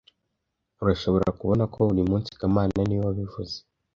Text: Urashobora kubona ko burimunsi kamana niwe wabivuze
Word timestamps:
Urashobora 0.81 1.29
kubona 1.39 1.63
ko 1.73 1.79
burimunsi 1.87 2.29
kamana 2.39 2.79
niwe 2.83 3.03
wabivuze 3.07 3.55